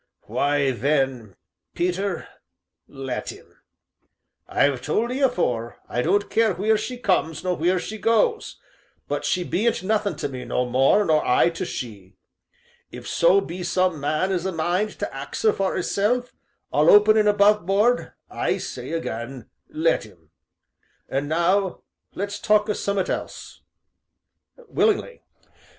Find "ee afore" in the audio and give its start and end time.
5.11-5.77